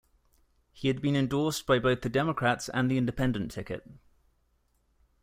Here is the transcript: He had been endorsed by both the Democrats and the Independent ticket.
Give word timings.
He 0.71 0.87
had 0.87 0.99
been 0.99 1.15
endorsed 1.15 1.67
by 1.67 1.77
both 1.77 2.01
the 2.01 2.09
Democrats 2.09 2.69
and 2.69 2.89
the 2.89 2.97
Independent 2.97 3.51
ticket. 3.51 3.85